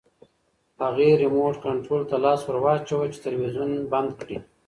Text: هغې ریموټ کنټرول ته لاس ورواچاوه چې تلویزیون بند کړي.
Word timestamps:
هغې 0.83 1.09
ریموټ 1.21 1.53
کنټرول 1.65 2.01
ته 2.09 2.15
لاس 2.25 2.39
ورواچاوه 2.45 3.05
چې 3.13 3.19
تلویزیون 3.25 3.71
بند 3.93 4.09
کړي. 4.19 4.37